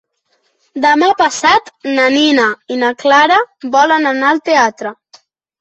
Demà 0.85 1.09
passat 1.19 1.69
na 1.99 2.07
Nina 2.15 2.47
i 2.77 2.79
na 2.85 2.91
Clara 3.05 3.39
volen 3.77 4.15
anar 4.15 4.33
al 4.33 4.45
teatre. 4.51 4.97